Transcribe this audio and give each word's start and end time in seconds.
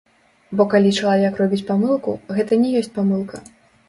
Бо 0.59 0.63
калі 0.71 0.93
чалавек 1.01 1.33
робіць 1.41 1.59
памылку, 1.67 2.15
гэта 2.39 2.59
не 2.63 2.73
ёсць 2.81 2.91
памылка. 2.97 3.43